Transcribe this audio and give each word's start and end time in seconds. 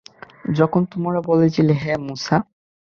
যখন 0.51 0.81
তোমরা 0.91 1.19
বলেছিলে, 1.21 1.73
হে 1.81 1.93
মূসা! 2.05 2.37